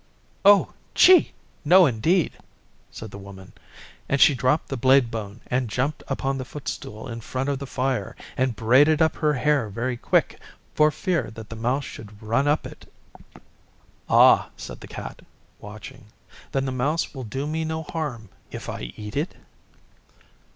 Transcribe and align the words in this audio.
'Ouh! 0.47 0.73
Chee! 0.95 1.31
No 1.63 1.85
indeed!' 1.85 2.39
said 2.89 3.11
the 3.11 3.19
Woman, 3.19 3.53
and 4.09 4.19
she 4.19 4.33
dropped 4.33 4.69
the 4.69 4.75
blade 4.75 5.11
bone 5.11 5.41
and 5.45 5.69
jumped 5.69 6.01
upon 6.07 6.39
the 6.39 6.43
footstool 6.43 7.07
in 7.07 7.21
front 7.21 7.49
of 7.49 7.59
the 7.59 7.67
fire 7.67 8.15
and 8.35 8.55
braided 8.55 8.99
up 8.99 9.17
her 9.17 9.33
hair 9.33 9.69
very 9.69 9.95
quick 9.97 10.39
for 10.73 10.89
fear 10.89 11.29
that 11.35 11.49
the 11.51 11.55
mouse 11.55 11.85
should 11.85 12.19
run 12.19 12.47
up 12.47 12.65
it. 12.65 12.91
'Ah,' 14.09 14.49
said 14.57 14.79
the 14.79 14.87
Cat, 14.87 15.21
watching, 15.59 16.05
'then 16.51 16.65
the 16.65 16.71
mouse 16.71 17.13
will 17.13 17.23
do 17.23 17.45
me 17.45 17.63
no 17.63 17.83
harm 17.83 18.29
if 18.49 18.69
I 18.69 18.91
eat 18.97 19.15
it? 19.15 19.35